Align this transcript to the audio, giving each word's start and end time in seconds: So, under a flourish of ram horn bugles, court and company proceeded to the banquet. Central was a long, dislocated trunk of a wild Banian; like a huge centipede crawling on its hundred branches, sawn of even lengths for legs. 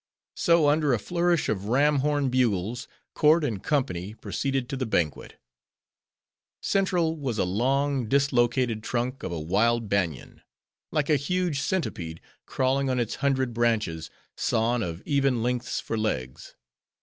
So, 0.35 0.67
under 0.67 0.93
a 0.93 0.97
flourish 0.99 1.47
of 1.47 1.65
ram 1.65 1.99
horn 1.99 2.29
bugles, 2.29 2.87
court 3.13 3.43
and 3.43 3.61
company 3.63 4.15
proceeded 4.15 4.67
to 4.69 4.75
the 4.75 4.87
banquet. 4.87 5.39
Central 6.59 7.15
was 7.19 7.37
a 7.37 7.43
long, 7.43 8.09
dislocated 8.09 8.81
trunk 8.81 9.21
of 9.21 9.31
a 9.31 9.39
wild 9.39 9.89
Banian; 9.89 10.41
like 10.91 11.11
a 11.11 11.17
huge 11.17 11.59
centipede 11.61 12.19
crawling 12.47 12.89
on 12.89 12.99
its 12.99 13.17
hundred 13.21 13.53
branches, 13.53 14.09
sawn 14.35 14.81
of 14.81 15.03
even 15.05 15.43
lengths 15.43 15.79
for 15.79 15.99
legs. 15.99 16.55